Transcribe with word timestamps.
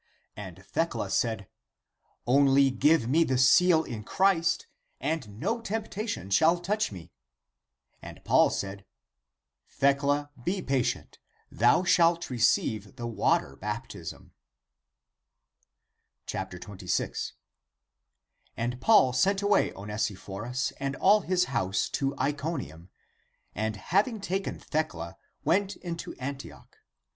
And 0.35 0.65
Thecla 0.65 1.11
said," 1.11 1.47
Only 2.25 2.71
give 2.71 3.07
me 3.07 3.23
the 3.23 3.37
seal 3.37 3.83
in 3.83 4.03
Christ, 4.03 4.65
and 4.99 5.39
no 5.39 5.61
temptation 5.61 6.31
shall 6.31 6.59
touch 6.59 6.91
me." 6.91 7.11
And 8.01 8.23
Paul 8.25 8.49
said," 8.49 8.83
Thecla, 9.79 10.31
be 10.43 10.59
pa 10.59 10.81
tient, 10.81 11.19
thou 11.51 11.83
shalt 11.83 12.31
receive 12.31 12.95
the 12.95 13.05
water 13.05 13.55
[baptism]." 13.55 14.31
^^ 16.27 16.59
26. 16.61 17.33
And 18.57 18.81
Paul 18.81 19.13
sent 19.13 19.43
away 19.43 19.71
Onesiphorus 19.73 20.73
and 20.79 20.95
all 20.95 21.19
his 21.21 21.45
house 21.45 21.87
to 21.89 22.17
Iconium; 22.17 22.89
and 23.53 23.75
having 23.75 24.19
taken 24.19 24.57
Thecla, 24.59 25.17
went 25.45 25.75
into 25.75 26.15
Antioch. 26.15 26.79